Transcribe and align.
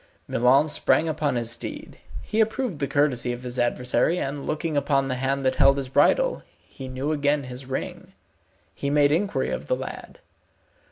Milon 0.27 0.67
sprang 0.67 1.07
upon 1.07 1.35
his 1.35 1.51
steed. 1.51 1.99
He 2.23 2.39
approved 2.39 2.79
the 2.79 2.87
courtesy 2.87 3.31
of 3.33 3.43
his 3.43 3.59
adversary, 3.59 4.17
and 4.17 4.47
looking 4.47 4.75
upon 4.75 5.09
the 5.09 5.13
hand 5.21 5.45
that 5.45 5.57
held 5.57 5.77
his 5.77 5.89
bridle, 5.89 6.41
he 6.57 6.87
knew 6.87 7.11
again 7.11 7.43
his 7.43 7.67
ring. 7.67 8.13
He 8.73 8.89
made 8.89 9.11
inquiry 9.11 9.51
of 9.51 9.67
the 9.67 9.75
lad. 9.75 10.17